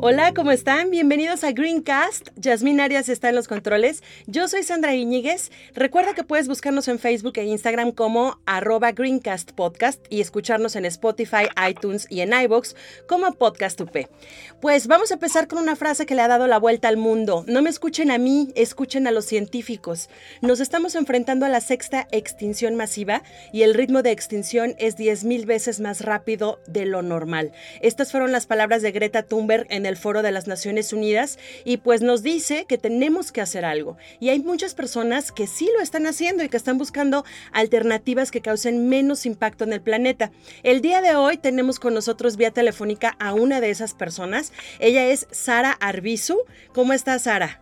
[0.00, 0.92] Hola, ¿cómo están?
[0.92, 2.28] Bienvenidos a Greencast.
[2.36, 4.04] Yasmín Arias está en los controles.
[4.28, 5.50] Yo soy Sandra Iñiguez.
[5.74, 10.84] Recuerda que puedes buscarnos en Facebook e Instagram como arroba Greencast Podcast y escucharnos en
[10.84, 12.76] Spotify, iTunes y en iVoox
[13.08, 14.06] como Podcast UP.
[14.60, 17.44] Pues vamos a empezar con una frase que le ha dado la vuelta al mundo.
[17.48, 20.10] No me escuchen a mí, escuchen a los científicos.
[20.42, 25.44] Nos estamos enfrentando a la sexta extinción masiva y el ritmo de extinción es 10.000
[25.44, 27.50] veces más rápido de lo normal.
[27.82, 31.78] Estas fueron las palabras de Greta Thunberg en el foro de las Naciones Unidas y
[31.78, 33.96] pues nos dice que tenemos que hacer algo.
[34.20, 38.40] Y hay muchas personas que sí lo están haciendo y que están buscando alternativas que
[38.40, 40.30] causen menos impacto en el planeta.
[40.62, 44.52] El día de hoy tenemos con nosotros vía telefónica a una de esas personas.
[44.78, 46.38] Ella es Sara Arbizu.
[46.72, 47.60] ¿Cómo está Sara?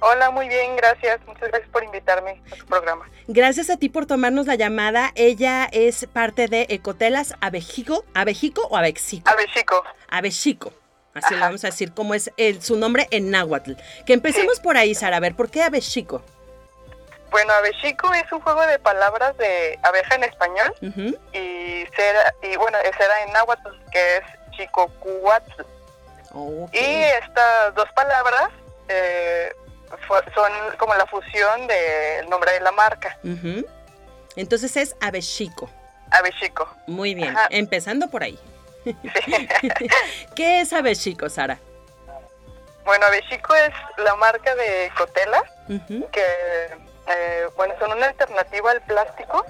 [0.00, 1.20] Hola, muy bien, gracias.
[1.26, 3.08] Muchas gracias por invitarme a tu programa.
[3.28, 5.10] Gracias a ti por tomarnos la llamada.
[5.14, 9.28] Ella es parte de Ecotelas Abejico, Abejico o Abexico.
[9.28, 9.82] Abexico.
[10.08, 10.72] Abexico.
[11.16, 13.72] Así le vamos a decir cómo es el, su nombre en náhuatl.
[14.04, 15.16] Que empecemos por ahí, Sara.
[15.16, 16.22] A ver, ¿por qué Abexico?
[17.30, 20.72] Bueno, Abexico es un juego de palabras de abeja en español
[21.32, 24.22] y cera, y bueno, cera en náhuatl, que es
[24.56, 25.62] chicocuatl.
[26.72, 28.50] Y estas dos palabras
[28.88, 29.52] eh,
[30.34, 33.18] son como la fusión del nombre de la marca.
[34.36, 35.70] Entonces es Abexico.
[36.10, 36.68] Abexico.
[36.86, 38.38] Muy bien, empezando por ahí.
[40.34, 41.58] ¿Qué es Abechico, Sara?
[42.84, 45.42] Bueno, Abechico es la marca de cotelas
[46.12, 46.22] que,
[47.08, 49.44] eh, bueno, son una alternativa al plástico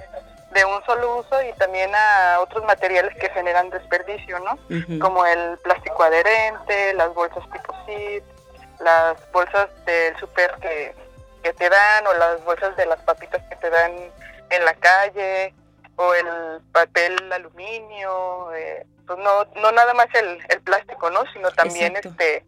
[0.52, 4.58] de un solo uso y también a otros materiales que generan desperdicio, ¿no?
[4.98, 8.22] Como el plástico adherente, las bolsas tipo SID,
[8.80, 10.94] las bolsas del súper que,
[11.42, 13.92] que te dan o las bolsas de las papitas que te dan
[14.48, 15.52] en la calle
[15.96, 21.22] o el papel aluminio, eh, pues no, no nada más el, el plástico, ¿no?
[21.32, 22.44] Sino también este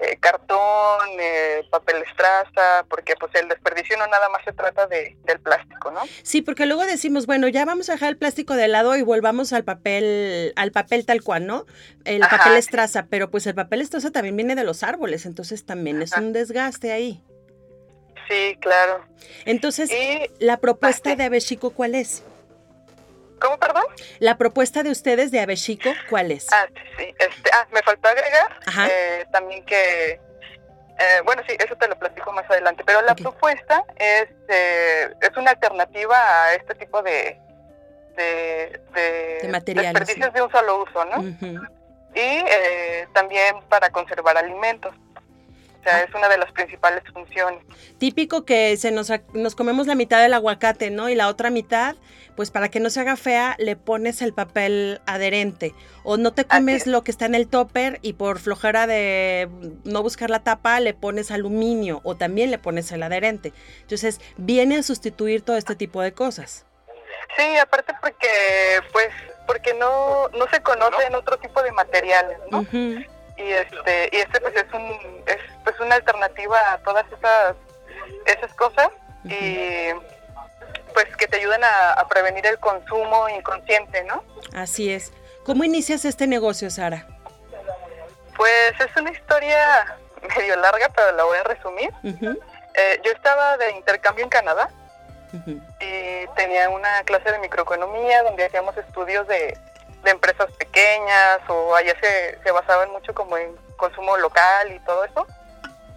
[0.00, 5.14] eh, cartón, eh, papel estraza, porque pues el desperdicio no nada más se trata de,
[5.24, 6.00] del plástico, ¿no?
[6.22, 9.52] Sí, porque luego decimos, bueno, ya vamos a dejar el plástico de lado y volvamos
[9.52, 11.66] al papel, al papel tal cual, ¿no?
[12.06, 16.00] El papel estraza, pero pues el papel estraza también viene de los árboles, entonces también
[16.00, 17.22] es un desgaste ahí.
[18.26, 19.04] Sí, claro.
[19.44, 19.90] Entonces,
[20.38, 22.22] la propuesta de Abechico, ¿cuál es?
[23.40, 23.84] ¿Cómo, perdón?
[24.18, 26.46] La propuesta de ustedes de Abechico, ¿cuál es?
[26.52, 26.66] Ah,
[26.98, 31.98] sí, Este, ah, me faltó agregar eh, también que, eh, bueno, sí, eso te lo
[31.98, 37.40] platico más adelante, pero la propuesta es, eh, es una alternativa a este tipo de,
[38.16, 38.80] de,
[39.42, 39.94] de, materiales.
[39.94, 41.24] Desperdicios de un solo uso, ¿no?
[42.14, 42.44] Y
[43.14, 44.92] también para conservar alimentos.
[45.80, 47.62] O sea, es una de las principales funciones.
[47.98, 51.08] Típico que se nos, nos comemos la mitad del aguacate, ¿no?
[51.08, 51.96] Y la otra mitad,
[52.36, 55.74] pues para que no se haga fea, le pones el papel adherente.
[56.02, 59.48] O no te comes lo que está en el topper y por flojera de
[59.84, 63.54] no buscar la tapa, le pones aluminio o también le pones el adherente.
[63.80, 66.66] Entonces, viene a sustituir todo este tipo de cosas.
[67.38, 68.28] Sí, aparte porque,
[68.92, 69.08] pues,
[69.46, 72.66] porque no, no se conocen otro tipo de materiales, ¿no?
[73.40, 74.90] y este y este pues es un
[75.26, 75.38] es pues
[75.80, 77.56] una alternativa a todas esas
[78.26, 78.88] esas cosas
[79.24, 79.90] y
[80.92, 84.24] pues que te ayudan a, prevenir el consumo inconsciente, ¿no?
[84.54, 85.12] Así es.
[85.44, 87.06] ¿Cómo inicias este negocio, Sara?
[88.36, 89.96] Pues es una historia
[90.36, 91.92] medio larga, pero la voy a resumir.
[92.02, 94.70] Eh, yo estaba de intercambio en Canadá
[95.80, 99.56] y tenía una clase de microeconomía donde hacíamos estudios de
[100.02, 105.04] de empresas pequeñas o allá se, se basaban mucho como en consumo local y todo
[105.04, 105.26] eso.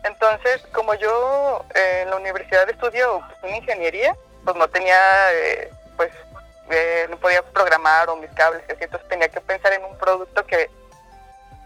[0.03, 4.97] Entonces, como yo eh, en la universidad estudio pues, una ingeniería, pues no tenía,
[5.33, 6.11] eh, pues
[6.69, 10.45] eh, no podía programar o mis cables así, entonces tenía que pensar en un producto
[10.45, 10.69] que,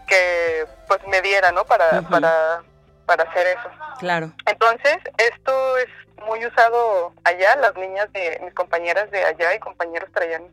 [0.06, 1.64] que pues me diera, ¿no?
[1.64, 2.62] Para, para,
[3.06, 3.70] para hacer eso.
[3.98, 4.32] Claro.
[4.46, 5.88] Entonces, esto es
[6.26, 10.44] muy usado allá, las niñas de mis compañeras de allá y compañeros traían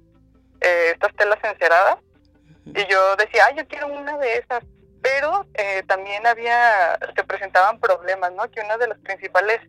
[0.62, 1.98] eh, estas telas enceradas.
[2.66, 4.64] Y yo decía, ay, yo quiero una de esas.
[5.06, 8.50] Pero eh, también había, se presentaban problemas, ¿no?
[8.50, 9.62] Que una de las principales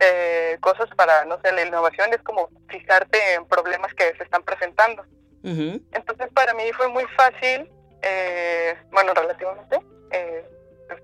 [0.00, 4.42] eh, cosas para, no sé, la innovación es como fijarte en problemas que se están
[4.42, 5.04] presentando.
[5.44, 7.70] Entonces para mí fue muy fácil,
[8.02, 9.78] eh, bueno, relativamente,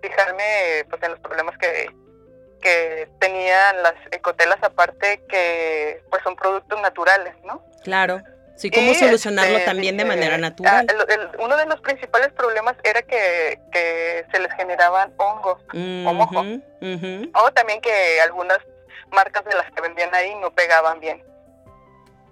[0.02, 1.90] fijarme pues, en los problemas que,
[2.60, 7.62] que tenían las ecotelas, aparte que pues son productos naturales, ¿no?
[7.84, 8.20] Claro.
[8.60, 10.86] Sí, cómo solucionarlo este, también de manera ah, natural.
[11.38, 13.58] uno de los principales problemas era que,
[14.30, 16.40] se les generaban hongos o mojo.
[16.40, 18.58] O también que algunas
[19.12, 21.24] marcas de las que vendían ahí no pegaban bien.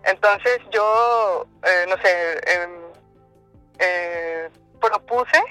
[0.05, 2.71] Entonces yo, eh, no sé, em,
[3.79, 4.51] eh,
[4.83, 5.43] propuse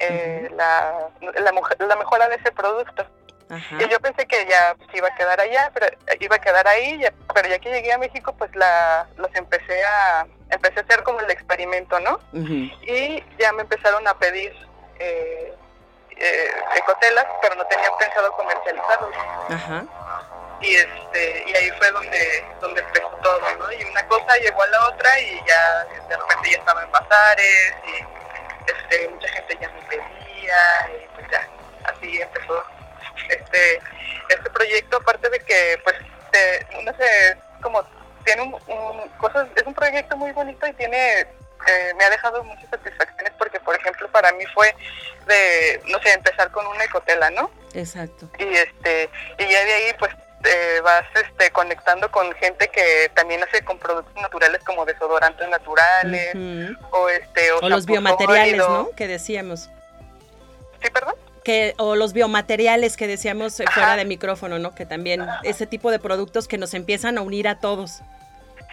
[0.00, 1.10] eh, la,
[1.78, 3.06] la mejora de ese producto.
[3.78, 5.86] Y yo pensé que ya pues, iba a quedar allá, pero
[6.20, 7.04] iba a quedar ahí,
[7.34, 11.20] pero ya que llegué a México, pues la, los empecé a empecé a hacer como
[11.20, 12.20] el experimento, ¿no?
[12.32, 14.52] Y ya me empezaron a pedir
[14.98, 15.54] eh,
[16.16, 19.10] eh, ecotelas, pero no tenía pensado comercializarlos.
[19.50, 19.84] Ajá.
[20.60, 23.72] Y este y ahí fue donde donde empezó todo, ¿no?
[23.72, 27.74] Y una cosa llegó a la otra y ya de repente ya estaba en bazares
[27.86, 31.48] y este mucha gente ya me pedía y pues ya
[31.84, 32.64] así empezó
[33.28, 33.80] este,
[34.28, 35.96] este proyecto, aparte de que, pues,
[36.84, 37.82] no sé, como
[38.24, 38.52] tiene un,
[39.18, 43.60] cosas, es un proyecto muy bonito y tiene, eh, me ha dejado muchas satisfacciones porque,
[43.60, 44.74] por ejemplo, para mí fue
[45.26, 47.50] de, no sé, empezar con una ecotela, ¿no?
[47.74, 48.28] Exacto.
[48.38, 50.12] Y este, y ya de ahí, pues,
[50.82, 56.34] vas este, conectando con gente que también hace con productos naturales como desodorantes naturales
[56.90, 58.90] o este o, los biomateriales, ¿no?
[58.94, 59.70] Que decíamos.
[60.82, 61.14] Sí, perdón
[61.44, 64.74] que o los biomateriales que decíamos fuera de micrófono, ¿no?
[64.74, 68.00] Que también ese tipo de productos que nos empiezan a unir a todos.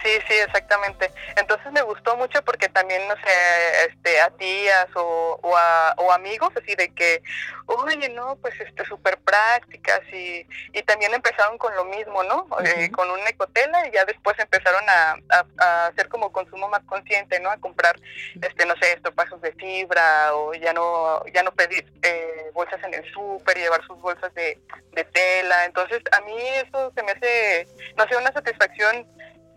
[0.03, 1.12] Sí, sí, exactamente.
[1.36, 6.75] Entonces me gustó mucho porque también, no sé, este, a tías o, o, amigos, así
[6.75, 7.21] de que,
[7.68, 12.48] oye, no, pues este, súper prácticas y, y también empezaron con lo mismo, ¿no?
[12.65, 15.15] Eh, con una ecotela y ya después empezaron a,
[15.59, 17.51] a, hacer como consumo más consciente, ¿no?
[17.51, 17.95] A comprar,
[18.42, 22.94] este, no sé, pasos de fibra o ya no, ya no pedir eh, bolsas en
[22.94, 24.59] el súper, llevar sus bolsas de,
[24.94, 25.65] de tela.
[25.65, 27.68] Entonces, a mí eso se me hace,
[27.98, 29.07] no sé, una satisfacción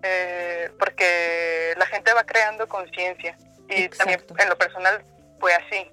[0.04, 3.36] eh, porque la gente va creando conciencia.
[3.68, 5.02] Y también en lo personal
[5.40, 5.90] fue así.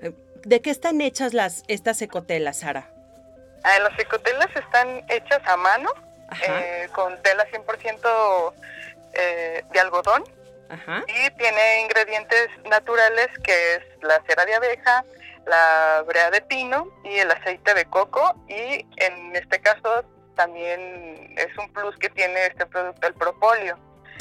[0.00, 0.12] Eh,
[0.44, 2.88] ¿De qué están hechas las estas ecotelas, Sara?
[3.64, 5.90] Ah, las ecotelas están hechas a mano
[6.46, 8.52] eh, con tela 100%
[9.14, 10.24] eh, de algodón.
[11.06, 15.04] Y tiene ingredientes naturales que es la cera de abeja,
[15.44, 18.34] la brea de pino y el aceite de coco.
[18.48, 20.02] Y en este caso
[20.34, 23.78] también es un plus que tiene este producto, el propóleo.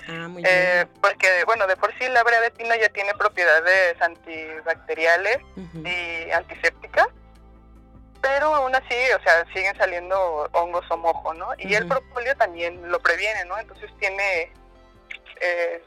[0.07, 4.01] Ah, muy eh, porque, bueno, de por sí la brea de pino ya tiene propiedades
[4.01, 5.37] antibacteriales
[5.85, 7.07] y antisépticas,
[8.21, 11.49] pero aún así, o sea, siguen saliendo hongos o mojo, ¿no?
[11.57, 13.57] Y el propóleo también lo previene, ¿no?
[13.57, 14.51] Entonces tiene,
[15.39, 15.83] eh,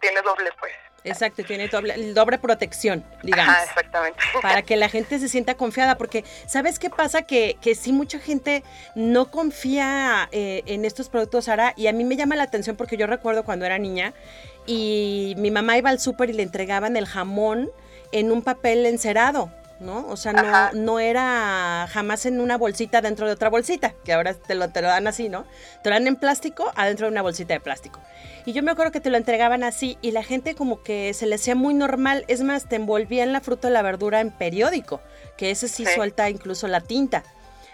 [0.00, 0.72] tiene doble, pues.
[1.04, 3.56] Exacto, tiene doble, doble protección, digamos.
[3.64, 4.18] exactamente.
[4.42, 7.22] Para que la gente se sienta confiada, porque ¿sabes qué pasa?
[7.22, 8.62] Que, que sí mucha gente
[8.94, 12.96] no confía eh, en estos productos Sara, y a mí me llama la atención porque
[12.96, 14.12] yo recuerdo cuando era niña
[14.66, 17.70] y mi mamá iba al súper y le entregaban el jamón
[18.12, 19.50] en un papel encerado.
[19.80, 20.06] ¿No?
[20.08, 24.34] O sea, no, no era jamás en una bolsita dentro de otra bolsita, que ahora
[24.34, 25.46] te lo, te lo dan así, ¿no?
[25.82, 27.98] Te lo dan en plástico adentro de una bolsita de plástico.
[28.44, 31.26] Y yo me acuerdo que te lo entregaban así y la gente como que se
[31.26, 32.24] le hacía muy normal.
[32.28, 35.00] Es más, te envolvían la fruta y la verdura en periódico,
[35.36, 37.24] que ese sí, suelta incluso la tinta.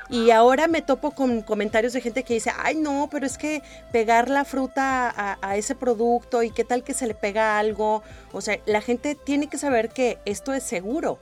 [0.09, 3.63] Y ahora me topo con comentarios de gente que dice, ay no, pero es que
[3.91, 8.05] pegar la fruta a, a, ese producto y qué tal que se le pega algo.
[8.31, 11.19] O sea, la gente tiene que saber que esto es seguro.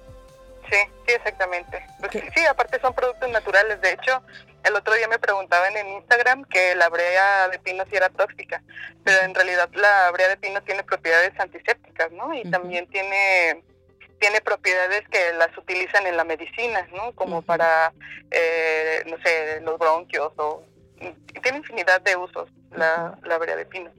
[0.71, 1.87] Sí, sí, exactamente.
[2.01, 3.81] Pues sí, aparte son productos naturales.
[3.81, 4.23] De hecho,
[4.65, 8.63] el otro día me preguntaban en Instagram que la brea de pino sí era tóxica,
[9.05, 12.35] pero en realidad la brea de pino tiene propiedades antisépticas, ¿no?
[12.35, 13.63] Y también tiene
[14.19, 17.13] tiene propiedades que las utilizan en la medicina, ¿no?
[17.13, 17.93] Como para,
[18.31, 20.65] eh, no sé, los bronquios o...
[21.43, 23.91] Tiene infinidad de usos la, la brea de pino.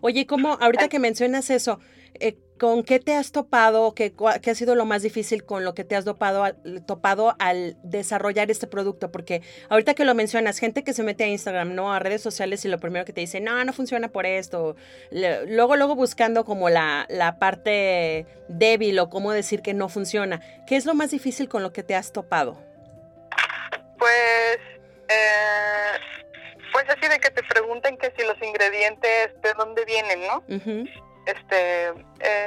[0.00, 1.80] Oye, ¿cómo, ahorita que mencionas eso,
[2.14, 3.94] eh, ¿Con qué te has topado?
[3.94, 6.54] Qué, ¿Qué, ha sido lo más difícil con lo que te has topado,
[6.86, 9.10] topado al desarrollar este producto?
[9.10, 11.92] Porque ahorita que lo mencionas, gente que se mete a Instagram, ¿no?
[11.92, 14.76] A redes sociales y lo primero que te dice, no, no funciona por esto.
[15.10, 20.40] luego, luego buscando como la, la, parte débil o cómo decir que no funciona.
[20.68, 22.62] ¿Qué es lo más difícil con lo que te has topado?
[23.98, 24.58] Pues,
[25.08, 25.98] eh,
[26.72, 30.44] pues así de que te pregunten que si los ingredientes de dónde vienen, ¿no?
[31.26, 31.88] este,
[32.20, 32.43] eh,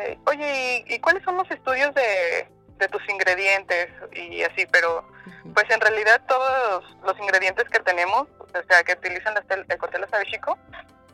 [0.86, 5.06] ¿y, cuáles son los estudios de, de tus ingredientes y así, pero
[5.54, 10.58] pues en realidad todos los ingredientes que tenemos, o sea, que utilizan las ecotelas Abechico,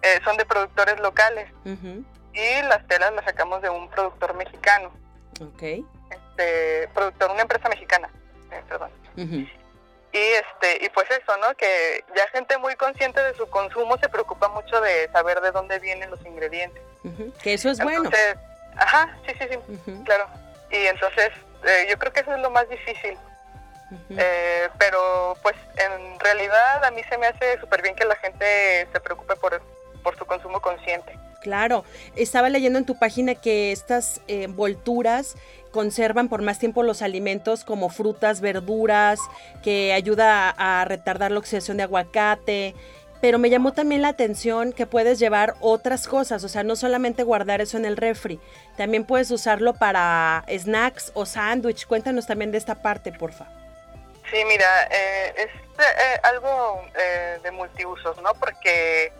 [0.01, 1.49] eh, son de productores locales.
[1.65, 4.91] Y las telas las sacamos de un productor mexicano.
[5.39, 5.61] Ok.
[5.61, 8.09] Este, productor, una empresa mexicana,
[8.51, 8.89] eh, perdón.
[9.15, 11.55] Y este y pues eso, ¿no?
[11.55, 15.79] Que ya gente muy consciente de su consumo se preocupa mucho de saber de dónde
[15.79, 16.81] vienen los ingredientes.
[17.41, 18.09] Que eso es bueno.
[18.77, 19.45] Ajá, sí, sí,
[19.85, 20.27] sí, claro.
[20.71, 21.29] Y entonces
[21.65, 23.17] eh, yo creo que eso es lo más difícil.
[24.09, 28.87] Eh, pero pues en realidad a mí se me hace súper bien que la gente
[28.91, 29.61] se preocupe por,
[30.01, 31.15] por su consumo consciente.
[31.41, 31.83] Claro,
[32.15, 35.35] estaba leyendo en tu página que estas envolturas
[35.71, 39.19] conservan por más tiempo los alimentos como frutas, verduras,
[39.61, 42.75] que ayuda a, retardar la oxidación de aguacate.
[43.23, 47.23] Pero me llamó también la atención que puedes llevar otras cosas, o sea, no solamente
[47.23, 48.37] guardar eso en el refri,
[48.75, 51.87] también puedes usarlo para snacks o sándwich.
[51.87, 53.45] Cuéntanos también de esta parte, porfa.
[54.29, 58.33] Sí, mira, eh, es eh, algo eh, de multiusos, ¿no?
[58.33, 59.13] Porque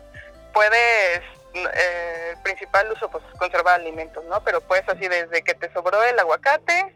[0.54, 1.22] puedes
[1.54, 4.44] eh, el principal uso pues conservar alimentos, ¿no?
[4.44, 6.94] Pero puedes así desde que te sobró el aguacate,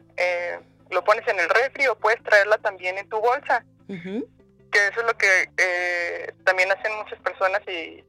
[0.89, 3.63] lo pones en el refri o puedes traerla también en tu bolsa.
[4.71, 8.03] Que eso es lo que eh, también hacen muchas personas y,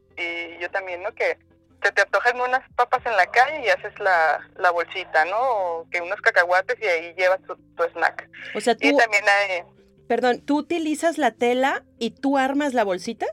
[0.61, 1.15] yo también, ¿no?
[1.15, 1.38] Que
[1.83, 5.38] se te antojan unas papas en la calle y haces la, la bolsita, ¿no?
[5.38, 7.57] O que unos cacahuates y ahí llevas tu,
[7.93, 8.29] snack.
[8.57, 8.88] O sea, tú...
[8.88, 9.62] Y también hay...
[10.09, 13.27] Perdón, ¿tú utilizas la tela y tú armas la bolsita?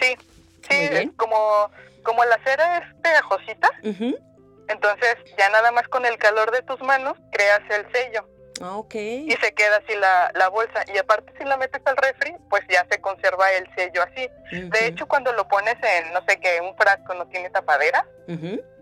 [0.00, 0.16] Sí,
[0.68, 1.70] sí, como
[2.08, 7.18] como la cera es pegajosita, entonces ya nada más con el calor de tus manos
[7.32, 8.26] creas el sello.
[8.60, 8.82] Ah.
[8.94, 10.84] Y se queda así la, la, bolsa.
[10.92, 14.28] Y aparte si la metes al refri, pues ya se conserva el sello así.
[14.50, 18.06] De hecho, cuando lo pones en, no sé qué, un frasco no tiene tapadera,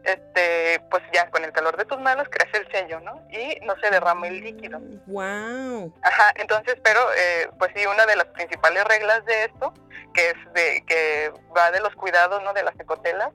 [0.04, 3.26] este, pues ya con el calor de tus manos creas el sello, ¿no?
[3.30, 4.78] Y no se derrama el líquido.
[5.06, 5.92] Wow.
[6.02, 9.74] Ajá, entonces, pero eh, pues sí, una de las principales reglas de esto,
[10.14, 12.52] que es de que va de los cuidados, ¿no?
[12.52, 13.30] De las ecotelas,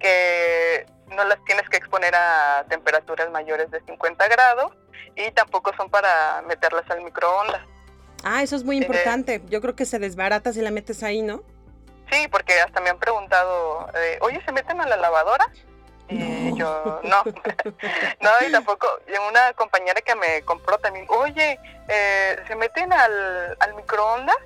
[0.00, 4.72] que no las tienes que exponer a temperaturas mayores de 50 grados
[5.16, 7.62] y tampoco son para meterlas al microondas.
[8.24, 9.42] Ah, eso es muy eh, importante.
[9.48, 11.42] Yo creo que se desbarata si la metes ahí, ¿no?
[12.10, 15.46] Sí, porque hasta me han preguntado, eh, oye, ¿se meten a la lavadora?
[16.08, 17.22] Y yo, no,
[18.20, 18.86] no, y tampoco,
[19.28, 24.36] una compañera que me compró también, oye, eh, ¿se meten al, al microondas?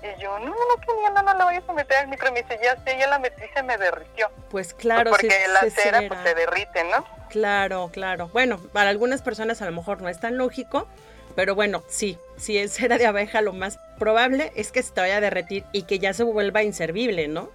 [0.00, 2.28] Y yo, no, no quería, no, no la vayas a meter al micro.
[2.28, 4.30] Y me dice, ya sé, ya la metí y se me derritió.
[4.48, 7.04] Pues claro, Porque la cera pues, se derrite, ¿no?
[7.30, 8.28] Claro, claro.
[8.32, 10.88] Bueno, para algunas personas a lo mejor no es tan lógico,
[11.36, 15.00] pero bueno, sí, si es cera de abeja, lo más probable es que se te
[15.00, 17.50] vaya a derretir y que ya se vuelva inservible, ¿no?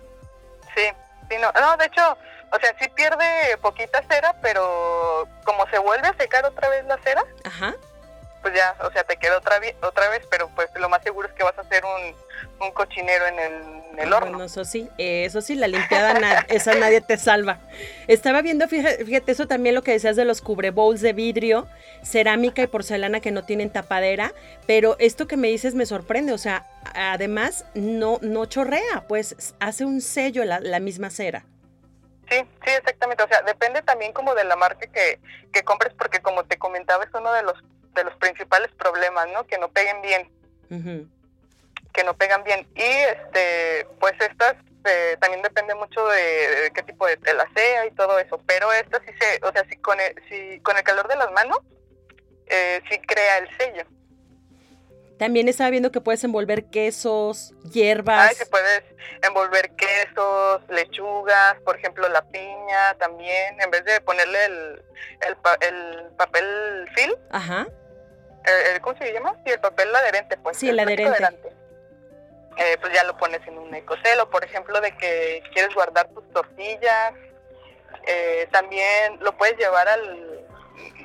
[0.75, 0.83] Sí,
[1.29, 2.17] sí, no, no, de hecho,
[2.51, 6.97] o sea, sí pierde poquita cera, pero como se vuelve a secar otra vez la
[6.99, 7.75] cera, Ajá.
[8.41, 11.33] pues ya, o sea, te queda otra, otra vez, pero pues lo más seguro es
[11.33, 12.15] que vas a hacer un,
[12.63, 13.39] un cochinero en
[13.99, 14.29] el, horno.
[14.29, 17.59] Bueno, eso sí, eso sí, la limpiada, esa nadie te salva.
[18.07, 21.67] Estaba viendo, fíjate, eso también lo que decías de los cubrebowls de vidrio,
[22.03, 24.33] cerámica y porcelana que no tienen tapadera,
[24.65, 26.65] pero esto que me dices me sorprende, o sea,
[26.95, 31.45] además no, no chorrea, pues hace un sello la, la misma cera.
[32.29, 33.23] Sí, sí, exactamente.
[33.23, 35.19] O sea, depende también como de la marca que,
[35.51, 37.55] que compres, porque como te comentaba, es uno de los
[37.93, 39.45] de los principales problemas, ¿no?
[39.45, 41.09] Que no peguen bien.
[41.93, 42.67] Que no pegan bien.
[42.75, 47.91] Y este, pues estas eh, también depende mucho de, qué tipo de tela sea y
[47.91, 48.41] todo eso.
[48.45, 51.31] Pero esta sí se, o sea, si con el, si con el calor de las
[51.31, 51.59] manos,
[52.47, 53.85] eh, sí crea el sello.
[55.17, 58.29] También estaba viendo que puedes envolver quesos, hierbas.
[58.29, 58.83] Ay, que puedes
[59.21, 64.83] envolver quesos, lechugas, por ejemplo la piña también, en vez de ponerle el,
[65.27, 65.35] el,
[66.17, 67.13] papel film.
[67.31, 67.67] Ajá.
[68.73, 69.33] El, ¿Cómo se llama?
[69.45, 70.57] Sí, el papel adherente, pues.
[70.57, 71.53] Sí, el, adherente.
[72.57, 76.27] Eh, pues ya lo pones en un ecocelo, por ejemplo, de que quieres guardar tus
[76.31, 77.13] tortillas.
[78.05, 80.45] Eh, también lo puedes llevar al,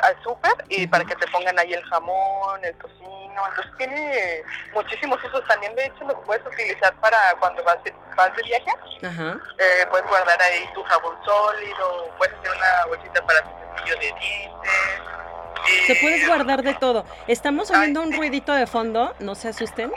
[0.01, 5.23] al súper y para que te pongan ahí el jamón, el tocino entonces tiene muchísimos
[5.25, 5.47] usos.
[5.47, 8.71] También, de hecho, lo puedes utilizar para cuando vas de, vas de viaje.
[9.03, 14.01] Eh, puedes guardar ahí tu jabón sólido, puedes hacer una bolsita para tu cepillo de
[14.01, 14.51] dientes.
[15.87, 17.05] Se puedes guardar de todo.
[17.27, 19.91] Estamos oyendo un ruidito de fondo, no se asusten.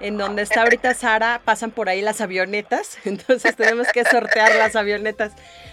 [0.00, 4.76] En donde está ahorita Sara, pasan por ahí las avionetas, entonces tenemos que sortear las
[4.76, 5.32] avionetas.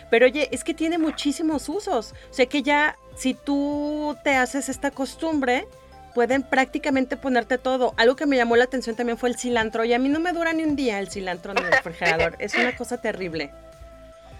[0.09, 2.13] Pero oye, es que tiene muchísimos usos.
[2.31, 5.67] O sea que ya, si tú te haces esta costumbre,
[6.15, 7.93] pueden prácticamente ponerte todo.
[7.97, 10.31] Algo que me llamó la atención también fue el cilantro y a mí no me
[10.31, 12.35] dura ni un día el cilantro en el refrigerador.
[12.39, 13.51] es una cosa terrible.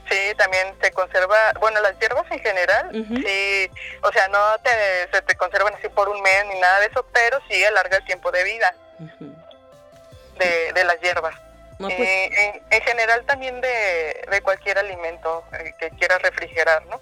[0.09, 3.71] Sí, también se conserva, bueno, las hierbas en general, sí,
[4.03, 7.03] o sea, no te, se te conservan así por un mes ni nada de eso,
[7.11, 8.75] pero sí alarga el tiempo de vida
[10.37, 11.35] de, de las hierbas.
[11.77, 17.01] Pues eh, en, general también de, de cualquier alimento eh, que quieras refrigerar, ¿no?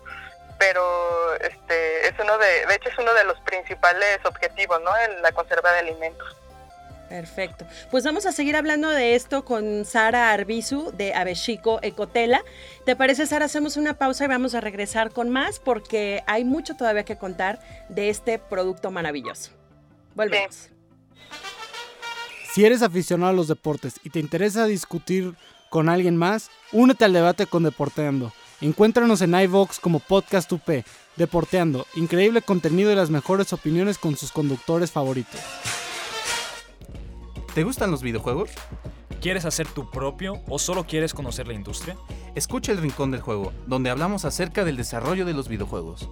[0.57, 4.95] Pero este es uno de, de hecho es uno de los principales objetivos, ¿no?
[4.97, 6.35] En la conserva de alimentos.
[7.13, 7.67] Perfecto.
[7.91, 12.41] Pues vamos a seguir hablando de esto con Sara Arbizu de Abechico Ecotela.
[12.87, 13.45] ¿Te parece, Sara?
[13.45, 17.59] Hacemos una pausa y vamos a regresar con más porque hay mucho todavía que contar
[17.87, 19.51] de este producto maravilloso.
[20.15, 20.71] Volvemos.
[22.51, 25.35] Si eres aficionado a los deportes y te interesa discutir
[25.69, 28.33] con alguien más, únete al debate con Deporteando.
[28.59, 30.83] Encuéntranos en iVox como Podcast UP,
[31.15, 35.41] Deporteando, increíble contenido y las mejores opiniones con sus conductores favoritos.
[37.53, 38.49] ¿Te gustan los videojuegos?
[39.21, 41.95] ¿Quieres hacer tu propio o solo quieres conocer la industria?
[42.33, 46.09] Escucha el Rincón del Juego, donde hablamos acerca del desarrollo de los videojuegos.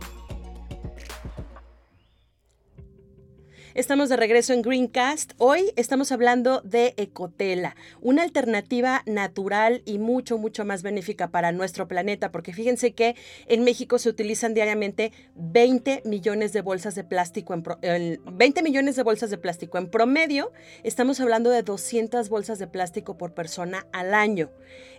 [3.73, 5.31] Estamos de regreso en Greencast.
[5.37, 11.87] Hoy estamos hablando de Ecotela, una alternativa natural y mucho, mucho más benéfica para nuestro
[11.87, 13.15] planeta, porque fíjense que
[13.47, 19.03] en México se utilizan diariamente 20 millones de bolsas de plástico, en 20 millones de
[19.03, 19.77] bolsas de plástico.
[19.77, 20.51] En promedio,
[20.83, 24.49] estamos hablando de 200 bolsas de plástico por persona al año.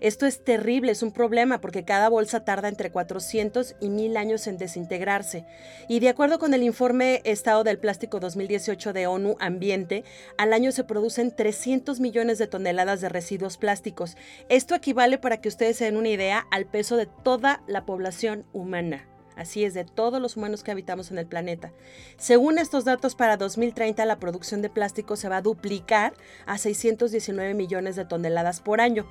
[0.00, 4.46] Esto es terrible, es un problema porque cada bolsa tarda entre 400 y 1000 años
[4.46, 5.44] en desintegrarse.
[5.88, 10.04] Y de acuerdo con el informe Estado del Plástico 2010, de ONU Ambiente,
[10.38, 14.16] al año se producen 300 millones de toneladas de residuos plásticos.
[14.48, 18.44] Esto equivale, para que ustedes se den una idea, al peso de toda la población
[18.52, 19.08] humana.
[19.34, 21.72] Así es, de todos los humanos que habitamos en el planeta.
[22.18, 26.14] Según estos datos, para 2030 la producción de plástico se va a duplicar
[26.46, 29.06] a 619 millones de toneladas por año.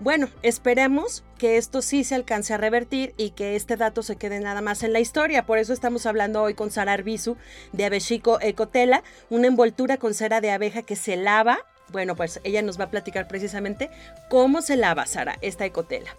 [0.00, 4.40] Bueno, esperemos que esto sí se alcance a revertir y que este dato se quede
[4.40, 5.44] nada más en la historia.
[5.44, 7.36] Por eso estamos hablando hoy con Sara Arbizu
[7.72, 11.58] de Abechico Ecotela, una envoltura con cera de abeja que se lava.
[11.88, 13.90] Bueno, pues ella nos va a platicar precisamente
[14.30, 16.16] cómo se lava, Sara, esta ecotela.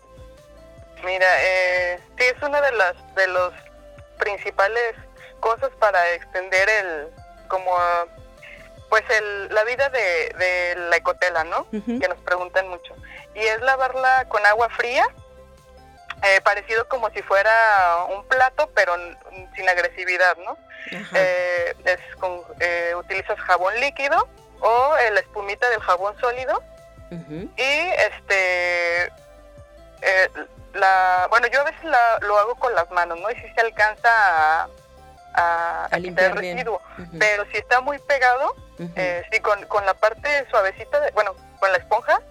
[1.03, 3.51] Mira, eh, sí es una de las de los
[4.19, 4.93] principales
[5.39, 7.07] cosas para extender el
[7.47, 7.71] como
[8.91, 11.65] pues el, la vida de, la ecotela, ¿no?
[11.71, 12.93] Que nos preguntan mucho.
[13.35, 15.05] Y es lavarla con agua fría,
[16.23, 18.93] eh, parecido como si fuera un plato, pero
[19.55, 20.57] sin agresividad, ¿no?
[21.13, 24.27] Eh, es con, eh, utilizas jabón líquido
[24.59, 26.61] o la espumita del jabón sólido
[27.57, 29.11] y este
[30.73, 31.83] la bueno yo a veces
[32.21, 34.69] lo hago con las manos no y si se alcanza
[35.33, 36.81] a, a, limpiar el residuo
[37.19, 38.55] pero si está muy pegado
[38.95, 42.21] eh, sí, con, con la parte suavecita, de, bueno, con la esponja,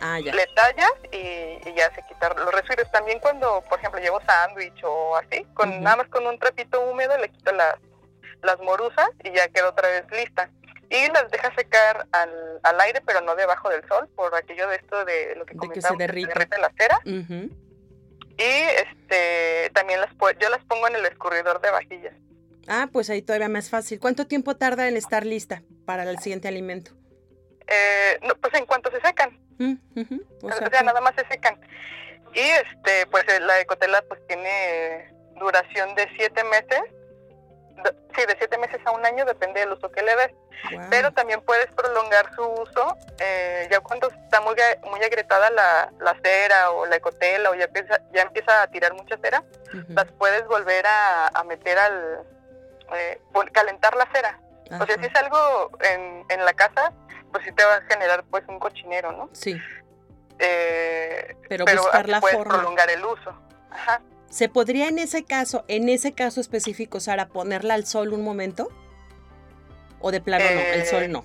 [0.00, 2.90] ah, le tallas y, ya se quitan los residuos.
[2.90, 7.16] También cuando, por ejemplo, llevo sándwich o así, con nada más con un trapito húmedo
[7.18, 7.76] le quito las,
[8.42, 10.50] las morusas y ya queda otra vez lista.
[10.88, 14.76] Y las deja secar al, al aire, pero no debajo del sol, por aquello de
[14.76, 17.00] esto de lo que comentamos, que se derrite, la cera.
[17.04, 22.14] Y este también las yo las pongo en el escurridor de vajillas.
[22.68, 23.98] Ah, pues ahí todavía más fácil.
[23.98, 26.92] ¿Cuánto tiempo tarda en estar lista para el siguiente alimento?
[27.66, 29.38] Eh, no, pues en cuanto se secan.
[29.58, 29.74] Mm,
[30.42, 31.58] o, sea, nada más se secan.
[32.34, 36.80] Y este, pues eh, la ecotela pues tiene duración de siete meses.
[38.16, 40.30] Sí, de siete meses a un año, depende del uso que le des.
[40.90, 44.54] Pero también puedes prolongar su uso eh, ya cuando está muy,
[44.90, 48.94] muy agrietada la, la cera o la ecotela o ya empieza, ya empieza a tirar
[48.94, 49.44] mucha cera,
[49.88, 52.24] las puedes volver a, a meter al,
[52.94, 53.20] eh,
[53.52, 54.40] calentar la cera.
[54.70, 56.92] O sea, si es algo en, en la casa,
[57.32, 59.28] pues sí te va a generar pues un cochinero, ¿no?
[59.32, 59.56] Sí.
[60.38, 63.34] Eh, pero, buscar la puedes prolongar el uso.
[63.70, 64.00] Ajá.
[64.28, 68.68] ¿Se podría en ese caso, en ese caso específico, Sara, ponerla al sol un momento?
[70.00, 70.60] ¿O de plano no?
[70.60, 71.24] El sol no.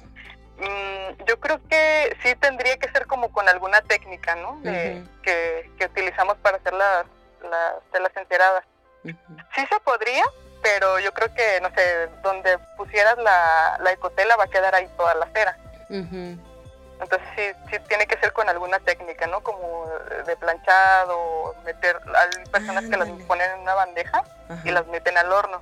[0.60, 4.62] Eh, mm, yo creo que sí tendría que ser como con alguna técnica, ¿no?
[4.64, 7.06] que, que, utilizamos para hacer las,
[7.50, 8.64] las telas enceradas.
[9.04, 10.24] Sí se podría,
[10.62, 14.88] pero yo creo que, no sé, donde pusieras la, la ecotela va a quedar ahí
[14.98, 15.58] toda la cera.
[15.90, 19.42] Entonces sí, sí tiene que ser con alguna técnica, ¿no?
[19.42, 19.90] Como
[20.26, 24.24] de planchado, meter, hay personas que las ponen en una bandeja
[24.64, 25.62] y las meten al horno.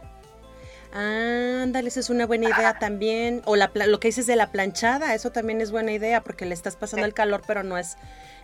[0.91, 3.41] Ándale, esa es una buena idea también.
[3.45, 6.53] O la, lo que dices de la planchada, eso también es buena idea porque le
[6.53, 7.97] estás pasando el calor, pero no es,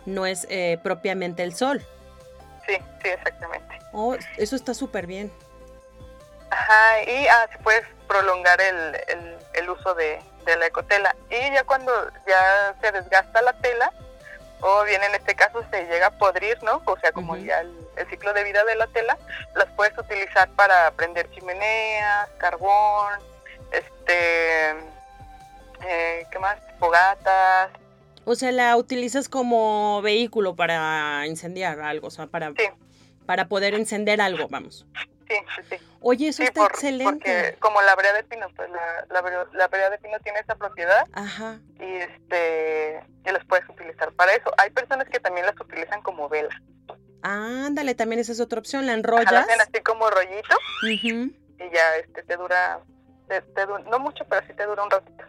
[0.06, 1.84] no es eh, propiamente el sol.
[2.66, 3.78] Sí, sí, exactamente.
[3.92, 5.32] Oh, eso está súper bien.
[6.50, 8.96] Ajá, y ah, puedes prolongar el,
[9.54, 11.14] el, uso de, la ecotela.
[11.28, 11.92] Y ya cuando
[12.26, 13.92] ya se desgasta la tela,
[14.60, 16.82] o bien en este caso se llega a podrir, ¿no?
[16.84, 19.18] O sea, como ya el ciclo de vida de la tela,
[19.54, 23.14] las puedes utilizar para prender chimeneas, carbón,
[23.72, 24.70] este,
[25.82, 26.58] eh, ¿qué más?
[26.78, 27.70] Fogatas.
[28.24, 32.52] O sea, la utilizas como vehículo para incendiar algo, o sea, para,
[33.24, 34.86] para poder encender algo, vamos.
[35.28, 35.86] Sí, sí, sí.
[36.00, 37.12] Oye, eso está excelente.
[37.12, 39.06] Porque como la brea de pino, pues la,
[39.52, 41.06] la, brea de pino tiene esa propiedad.
[41.12, 41.58] Ajá.
[41.80, 44.52] Y este, y las puedes utilizar para eso.
[44.58, 46.60] Hay personas que también las utilizan como vela.
[47.22, 49.32] Ándale, también esa es otra opción, la enrollas.
[49.32, 50.56] hacen así como rollito.
[50.82, 52.80] Y ya este te dura,
[53.26, 53.42] te,
[53.90, 55.24] no mucho, pero sí te dura un ratito.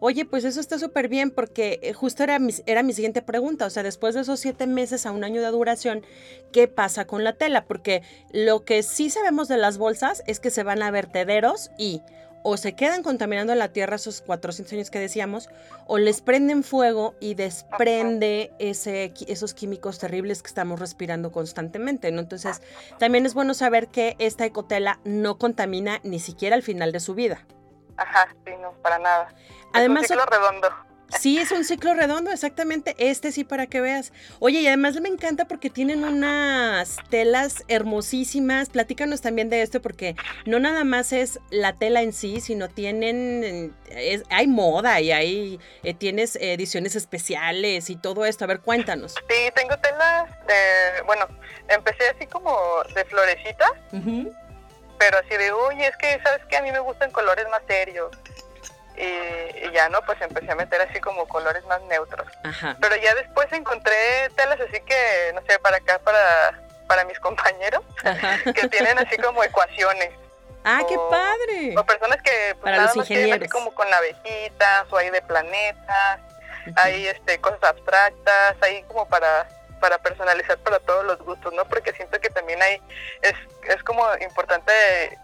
[0.00, 3.66] Oye, pues eso está súper bien porque eh, justo era mi, era mi siguiente pregunta,
[3.66, 6.04] o sea, después de esos siete meses a un año de duración,
[6.52, 7.64] ¿qué pasa con la tela?
[7.64, 12.02] Porque lo que sí sabemos de las bolsas es que se van a vertederos y
[12.50, 15.50] o se quedan contaminando la tierra esos 400 años que decíamos,
[15.86, 22.20] o les prenden fuego y desprende ese, esos químicos terribles que estamos respirando constantemente, ¿no?
[22.20, 22.62] Entonces,
[22.98, 27.14] también es bueno saber que esta ecotela no contamina ni siquiera al final de su
[27.14, 27.44] vida.
[27.98, 29.28] Ajá, sí, no, para nada.
[29.74, 30.87] Además, es un ciclo redondo.
[31.16, 32.94] Sí, es un ciclo redondo, exactamente.
[32.98, 34.12] Este sí, para que veas.
[34.40, 38.68] Oye, y además me encanta porque tienen unas telas hermosísimas.
[38.68, 43.74] Platícanos también de esto porque no nada más es la tela en sí, sino tienen,
[44.30, 48.44] hay moda y hay, eh, tienes ediciones especiales y todo esto.
[48.44, 49.14] A ver, cuéntanos.
[49.28, 51.26] Sí, tengo telas de, bueno,
[51.68, 52.56] empecé así como
[52.94, 53.72] de florecitas,
[54.98, 58.10] pero así de, oye, es que, ¿sabes que A mí me gustan colores más serios
[58.98, 62.26] y, ya no, pues empecé a meter así como colores más neutros.
[62.80, 67.82] Pero ya después encontré telas así que, no sé, para acá, para, para mis compañeros,
[68.54, 70.10] que tienen así como ecuaciones.
[70.64, 71.74] Ah, qué padre.
[71.78, 73.40] O personas que pues, para los ingenieros.
[73.40, 76.20] así como con abejitas o hay de planetas,
[76.76, 79.48] hay este cosas abstractas, hay como para
[79.80, 81.64] para personalizar para todos los gustos, ¿no?
[81.66, 82.82] Porque siento que también hay
[83.22, 83.34] es,
[83.68, 84.72] es como importante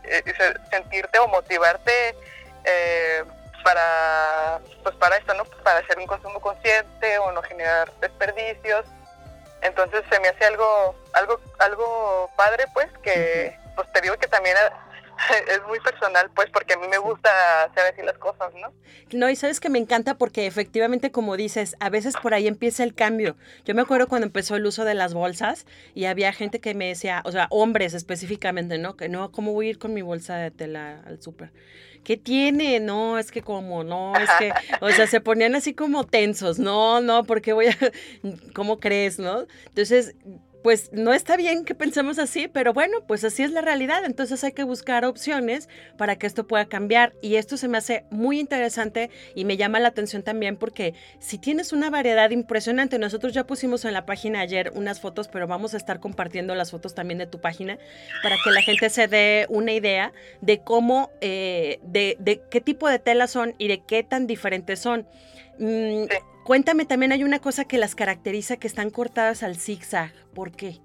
[0.04, 0.22] eh,
[0.70, 2.14] sentirte o motivarte
[5.94, 8.85] hacer un consumo consciente o no generar desperdicios
[9.62, 14.57] entonces se me hace algo algo algo padre pues que pues te digo que también
[15.48, 18.72] es muy personal, pues, porque a mí me gusta hacer así las cosas, ¿no?
[19.12, 22.85] No, y sabes que me encanta porque efectivamente, como dices, a veces por ahí empieza
[22.85, 23.37] el cambio.
[23.64, 26.88] Yo me acuerdo cuando empezó el uso de las bolsas y había gente que me
[26.88, 28.96] decía, o sea, hombres específicamente, ¿no?
[28.96, 31.52] Que no, ¿cómo voy a ir con mi bolsa de tela al súper?
[32.05, 32.79] ¿Qué tiene?
[32.79, 37.01] No, es que como, no, es que, o sea, se ponían así como tensos, no,
[37.01, 37.77] no, porque voy a,
[38.55, 39.47] ¿cómo crees, no?
[39.67, 40.14] Entonces,
[40.64, 44.03] pues no está bien que pensemos así, pero bueno, pues así es la realidad.
[44.07, 47.12] Entonces hay que buscar opciones para que esto pueda cambiar.
[47.20, 51.37] Y esto se me hace muy interesante y me llama la atención también porque si
[51.37, 55.74] tienes una variedad impresionante, nosotros ya pusimos en la página ayer unas fotos, pero vamos
[55.74, 57.79] a estar compartiendo las fotos también de tu página
[58.22, 62.88] para que la gente se dé una idea de cómo, eh, de, de, qué tipo
[62.88, 65.07] de telas son y de qué tan diferentes son.
[65.59, 66.05] Mm,
[66.44, 70.12] Cuéntame, también hay una cosa que las caracteriza que están cortadas al zigzag.
[70.35, 70.80] ¿Por qué?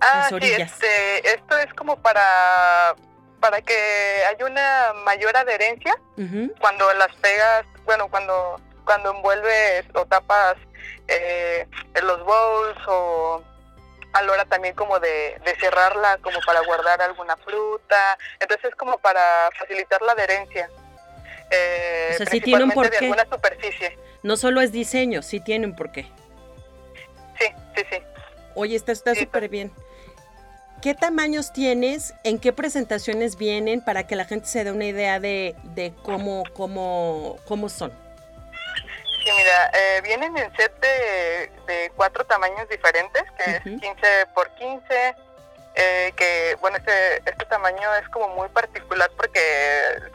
[0.00, 2.94] Ah, sí, este, esto es como para
[3.40, 3.74] para que
[4.28, 5.94] haya una mayor adherencia
[6.58, 10.56] cuando las pegas, bueno, cuando cuando envuelves o tapas
[11.06, 11.66] eh,
[12.02, 13.44] los bowls o
[14.14, 18.18] a la hora también como de, cerrarla como para guardar alguna fruta.
[18.40, 19.20] Entonces es como para
[19.58, 20.70] facilitar la adherencia.
[21.50, 22.90] Eh, o sea, sí tiene un porqué.
[22.90, 23.98] de alguna superficie.
[24.22, 26.06] No solo es diseño, sí tiene un porqué.
[27.38, 27.98] Sí, sí, sí.
[28.54, 29.72] Oye, está súper bien.
[30.82, 32.14] ¿Qué tamaños tienes?
[32.22, 36.44] ¿En qué presentaciones vienen para que la gente se dé una idea de, de cómo,
[36.52, 37.92] cómo, cómo son?
[39.24, 43.80] Sí, mira, eh, vienen en set de, de, cuatro tamaños diferentes, que es 15
[44.34, 45.16] por 15,
[45.80, 49.40] eh, que bueno, este, este tamaño es como muy particular porque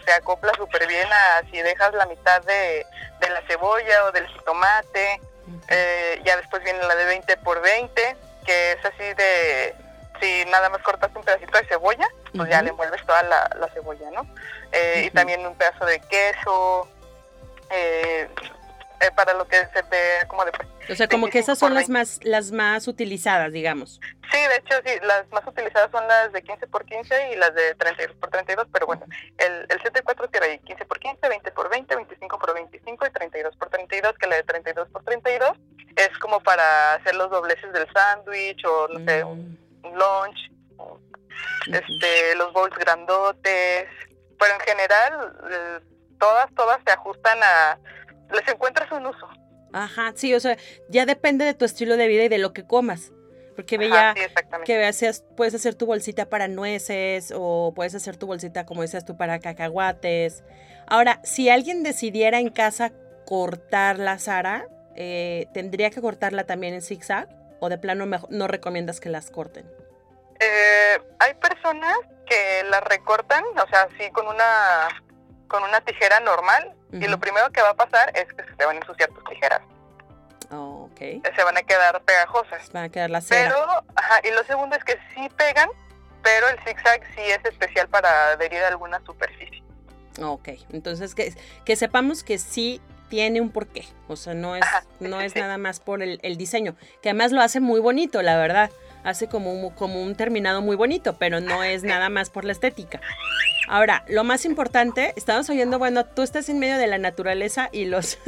[0.03, 2.85] se acopla súper bien a si dejas la mitad de,
[3.21, 5.21] la cebolla o del tomate.
[5.69, 9.73] Eh, ya después viene la de 20 por 20, que es así de,
[10.19, 13.69] si nada más cortas un pedacito de cebolla, pues ya le envuelves toda la, la
[13.69, 14.27] cebolla, ¿no?
[14.73, 16.89] Eh, y también un pedazo de queso,
[17.69, 18.27] eh,
[19.03, 20.51] eh, para lo que se ve como de
[20.89, 23.99] o sea como que esas son las más las más utilizadas digamos.
[24.31, 27.53] Sí de hecho sí las más utilizadas son las de 15 por 15 y las
[27.53, 29.05] de 32 por 32 pero bueno
[29.37, 33.07] el, el set de 4 tiene 15 por 15 20 por 20 25 por 25
[33.07, 35.57] y 32 por 32 que la de 32 por 32
[35.95, 39.93] es como para hacer los dobleces del sándwich o no sé un, mm.
[39.95, 40.51] lunch
[41.67, 43.87] este los bowls grandotes
[44.39, 45.79] pero en general eh,
[46.19, 47.77] todas todas se ajustan a
[48.31, 49.27] les encuentras un uso.
[49.73, 50.57] Ajá, sí, o sea,
[50.89, 53.11] ya depende de tu estilo de vida y de lo que comas.
[53.55, 54.15] Porque veía
[54.65, 59.05] que hacías, puedes hacer tu bolsita para nueces o puedes hacer tu bolsita, como decías
[59.05, 60.43] tú, para cacahuates.
[60.87, 62.91] Ahora, si alguien decidiera en casa
[63.25, 67.29] cortar la Sara, eh, ¿tendría que cortarla también en zigzag?
[67.59, 69.65] ¿O de plano no recomiendas que las corten?
[70.39, 74.89] Eh, hay personas que las recortan, o sea, así con una
[75.53, 78.65] con una tijera normal y lo primero que va a pasar es que se te
[78.65, 79.61] van a ensuciar tus tijeras.
[80.49, 80.99] Oh, ok.
[81.35, 82.71] Se van a quedar pegajosas.
[82.71, 83.49] van a quedar la cera.
[83.49, 85.69] Pero, ajá, y lo segundo es que sí pegan,
[86.23, 89.61] pero el zigzag sí es especial para adherir a alguna superficie.
[90.19, 91.35] Ok, entonces que,
[91.65, 94.65] que sepamos que sí tiene un porqué, o sea, no es,
[94.99, 98.37] no es nada más por el, el, diseño, que además lo hace muy bonito, la
[98.37, 98.71] verdad,
[99.03, 102.51] hace como un, como un terminado muy bonito, pero no es nada más por la
[102.51, 103.01] estética.
[103.67, 107.85] Ahora, lo más importante, estamos oyendo, bueno, tú estás en medio de la naturaleza y
[107.85, 108.19] los,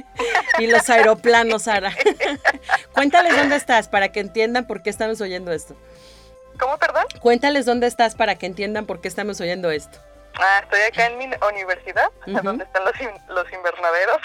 [0.58, 1.92] y los aeroplanos, Sara.
[2.92, 5.76] Cuéntales dónde estás para que entiendan por qué estamos oyendo esto.
[6.58, 7.04] ¿Cómo, perdón?
[7.20, 9.98] Cuéntales dónde estás para que entiendan por qué estamos oyendo esto.
[10.40, 12.94] Ah, estoy acá en mi universidad, donde están los,
[13.28, 14.18] los invernaderos.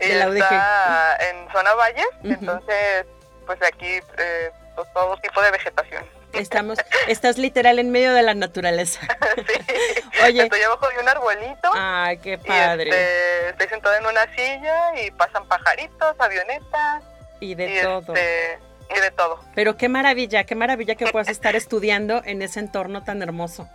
[0.00, 3.06] y la está en zona valle, entonces,
[3.46, 4.50] pues aquí eh,
[4.92, 6.04] todo tipo de vegetación.
[6.32, 9.00] Estamos, estás literal en medio de la naturaleza.
[9.36, 10.02] sí.
[10.24, 10.42] Oye.
[10.42, 11.70] Estoy abajo de un arbolito.
[11.74, 12.90] Ay, qué padre.
[12.90, 17.04] Este, estoy sentada en una silla y pasan pajaritos, avionetas.
[17.40, 18.14] Y de todo.
[18.14, 18.58] Este,
[18.96, 19.40] y de todo.
[19.54, 23.68] Pero qué maravilla, qué maravilla que puedas estar estudiando en ese entorno tan hermoso.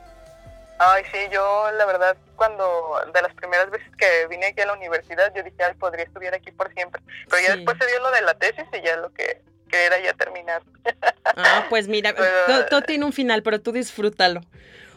[0.81, 4.73] Ay, sí, yo la verdad, cuando de las primeras veces que vine aquí a la
[4.73, 7.01] universidad, yo dije, ay, podría estudiar aquí por siempre.
[7.29, 10.01] Pero ya después se dio lo de la tesis y ya lo que que era
[10.01, 10.61] ya terminar.
[11.35, 12.13] Ah, pues mira,
[12.69, 14.41] todo, tiene un final, pero tú disfrútalo.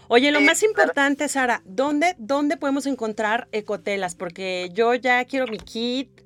[0.09, 4.15] Oye, lo más importante, Sara, ¿dónde, ¿dónde podemos encontrar ecotelas?
[4.15, 6.23] Porque yo ya quiero mi kit,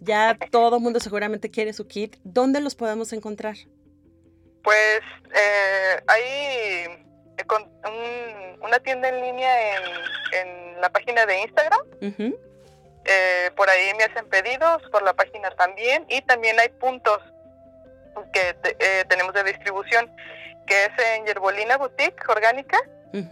[0.00, 2.16] ya todo el mundo seguramente quiere su kit.
[2.24, 3.56] ¿Dónde los podemos encontrar?
[4.62, 5.00] Pues
[5.34, 6.22] eh, hay
[7.38, 7.44] eh,
[8.62, 9.76] una tienda en línea
[10.32, 11.80] en, la página de Instagram.
[13.04, 16.06] Eh, por ahí me hacen pedidos, por la página también.
[16.08, 17.20] Y también hay puntos
[18.32, 20.10] que eh, tenemos de distribución,
[20.66, 22.78] que es en Yerbolina Boutique Orgánica.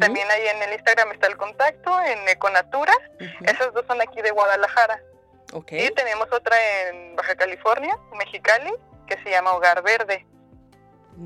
[0.01, 2.93] También ahí en el Instagram está el contacto, en Econatura.
[3.43, 5.01] Esas dos son aquí de Guadalajara.
[5.71, 6.57] Y tenemos otra
[6.89, 8.73] en Baja California, Mexicali,
[9.07, 10.27] que se llama Hogar Verde.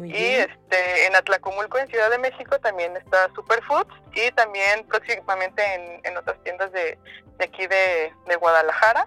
[0.05, 5.63] y este en Atlacomulco, en Ciudad de México, también está Superfoods y también próximamente
[6.05, 6.99] en, otras tiendas de,
[7.41, 9.07] aquí de, Guadalajara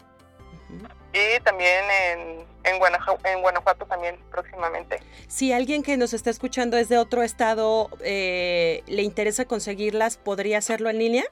[1.14, 5.00] y también en, en, Guanajuato, también próximamente.
[5.28, 10.58] Si alguien que nos está escuchando es de otro estado, eh, le interesa conseguirlas, ¿podría
[10.58, 11.24] hacerlo en línea?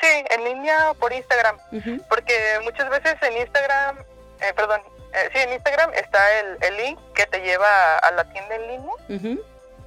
[0.00, 1.56] Sí, en línea por Instagram,
[2.08, 2.34] porque
[2.64, 3.98] muchas veces en Instagram,
[4.40, 4.82] eh, perdón,
[5.12, 8.66] eh, sí, en Instagram está el, el, link que te lleva a la tienda en
[8.66, 9.38] línea.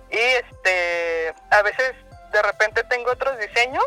[0.09, 1.93] Y este, a veces
[2.31, 3.83] de repente tengo otros diseños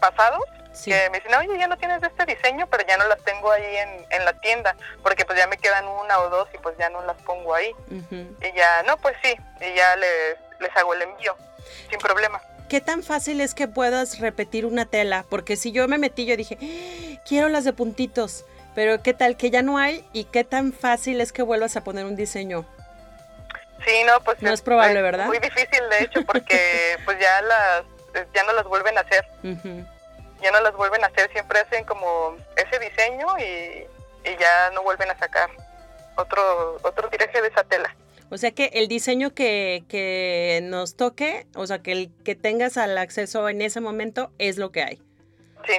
[0.00, 0.42] pasados
[0.82, 3.76] que me dicen, oye, ya no tienes este diseño, pero ya no las tengo ahí
[3.76, 6.88] en, en la tienda, porque pues ya me quedan una o dos y pues ya
[6.90, 7.74] no las pongo ahí.
[7.90, 11.36] Y ya, no, pues sí, y ya les, les hago el envío,
[11.90, 12.40] sin problema.
[12.68, 15.24] ¿Qué tan fácil es que puedas repetir una tela?
[15.28, 16.58] Porque si yo me metí, yo dije,
[17.26, 20.04] quiero las de puntitos, pero ¿qué tal que ya no hay?
[20.12, 22.66] ¿Y qué tan fácil es que vuelvas a poner un diseño?
[23.86, 25.26] Sí, no, pues no es, probable, ¿verdad?
[25.26, 27.84] Muy difícil, de hecho, porque pues ya las
[28.32, 29.24] ya no las vuelven a hacer
[30.44, 33.86] ya no las vuelven a hacer, siempre hacen como ese diseño y,
[34.38, 35.50] ya no vuelven a sacar
[36.16, 37.94] otro, otro tiraje de esa tela.
[38.30, 42.78] O sea que el diseño que, que nos toque, o sea que el que tengas
[42.78, 45.02] al acceso en ese momento es lo que hay.
[45.66, 45.74] Sí.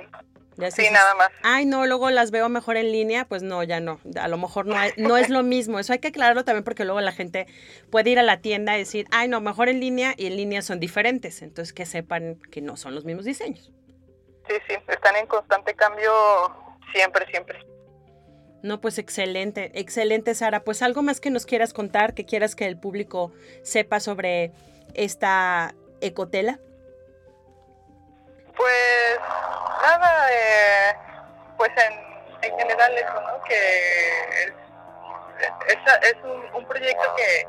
[0.71, 1.30] sí, nada más.
[1.41, 3.99] Ay, no, luego las veo mejor en línea, pues no, ya no.
[4.19, 5.80] A lo mejor no, no es lo mismo.
[5.80, 7.47] Eso hay que aclararlo también porque luego la gente
[7.89, 10.62] puede ir a la tienda y decir, ay, no, mejor en línea y en línea
[10.62, 11.41] son diferentes.
[11.41, 13.71] Entonces que sepan que no son los mismos diseños.
[14.48, 16.12] Sí, sí, están en constante cambio
[16.94, 17.60] siempre, siempre.
[18.66, 20.62] No, pues excelente, excelente Sara.
[20.62, 23.32] Pues algo más que nos quieras contar, que quieras que el público
[23.62, 24.52] sepa sobre
[24.96, 26.60] esta ecotela.
[28.58, 29.20] Pues
[29.84, 30.96] nada, eh,
[31.58, 33.44] pues en, en, general eso, ¿no?
[33.44, 34.46] Que
[35.68, 37.48] es, es, un, un, proyecto que,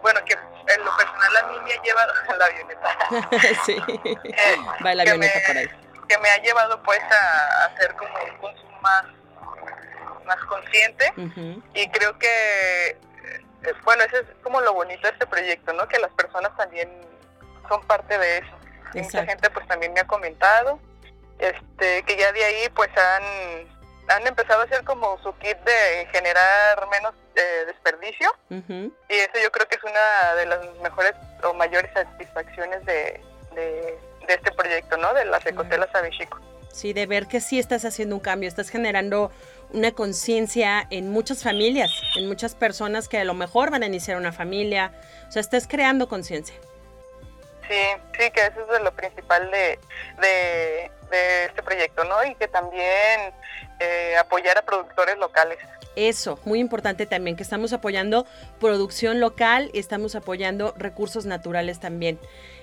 [0.00, 3.60] bueno, que en lo personal a mí me ha llevado la avioneta.
[3.66, 8.12] sí, eh, va la avioneta por ahí que me ha llevado pues a hacer como
[8.12, 9.04] un consumo más,
[10.26, 11.12] más consciente.
[11.74, 12.88] Y creo que
[13.62, 15.86] eh, bueno, eso es como lo bonito de este proyecto, ¿no?
[15.86, 16.90] Que las personas también
[17.68, 18.58] son parte de eso.
[18.94, 20.80] mucha gente pues también me ha comentado
[21.38, 23.68] este que ya de ahí pues han
[24.08, 28.34] han empezado a hacer como su kit de generar menos eh, desperdicio.
[28.50, 33.22] Y eso yo creo que es una de las mejores o mayores satisfacciones de,
[33.54, 33.96] de,
[34.34, 35.12] este proyecto, ¿no?
[35.14, 36.38] De las ecotelas Abechico.
[36.72, 39.32] Sí, de ver que sí estás haciendo un cambio, estás generando
[39.72, 44.16] una conciencia en muchas familias, en muchas personas que a lo mejor van a iniciar
[44.16, 44.92] una familia,
[45.28, 46.54] o sea, estás creando conciencia.
[47.68, 47.80] Sí,
[48.18, 49.78] sí, que eso es lo principal de,
[50.20, 52.24] de, este proyecto, ¿no?
[52.24, 53.32] Y que también
[53.78, 55.58] eh, apoyar a productores locales.
[55.96, 58.26] Eso, muy importante también, que estamos apoyando
[58.60, 62.18] producción local y estamos apoyando recursos naturales también.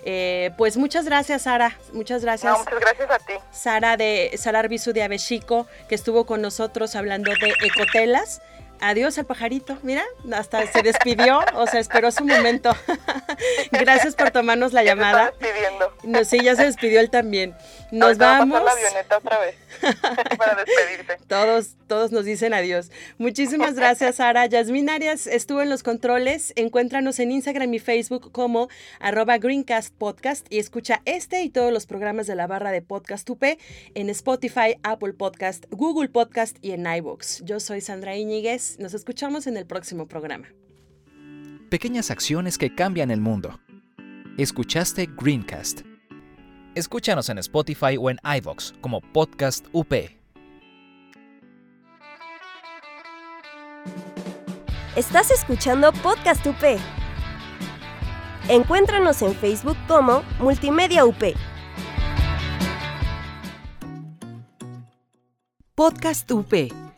[0.05, 1.77] Eh, pues muchas gracias, Sara.
[1.91, 2.57] Muchas gracias.
[2.57, 3.33] muchas gracias a ti.
[3.51, 8.41] Sara de Sara Arbizu de Avechico, que estuvo con nosotros hablando de ecotelas.
[8.79, 12.75] Adiós al pajarito, mira, hasta se despidió, o sea, esperó su momento.
[13.71, 15.33] Gracias por tomarnos la llamada.
[16.03, 17.55] No, sí, ya se despidió él también.
[17.91, 18.63] Nos vamos.
[18.63, 19.55] la avioneta otra vez
[20.37, 21.17] para despedirte.
[21.27, 22.91] Todos, todos nos dicen adiós.
[23.17, 24.45] Muchísimas gracias, Sara.
[24.45, 26.53] Yasmin Arias estuvo en los controles.
[26.55, 28.67] Encuéntranos en Instagram y Facebook como
[28.99, 33.29] arroba Greencast Podcast y escucha este y todos los programas de la barra de Podcast
[33.29, 33.43] UP
[33.95, 37.43] en Spotify, Apple Podcast, Google Podcast y en iVoox.
[37.43, 38.15] Yo soy Sandra
[38.79, 40.47] Nos escuchamos en el próximo programa.
[41.69, 43.59] Pequeñas acciones que cambian el mundo.
[44.37, 45.81] Escuchaste Greencast.
[46.75, 49.93] Escúchanos en Spotify o en iVoox como Podcast UP.
[54.95, 56.79] Estás escuchando Podcast UP.
[58.49, 61.23] Encuéntranos en Facebook como Multimedia UP.
[65.75, 66.53] Podcast UP